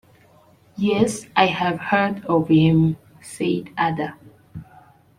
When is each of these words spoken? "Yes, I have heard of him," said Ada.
"Yes, 0.77 1.27
I 1.35 1.45
have 1.45 1.79
heard 1.79 2.25
of 2.25 2.47
him," 2.47 2.97
said 3.21 3.69
Ada. 3.77 4.15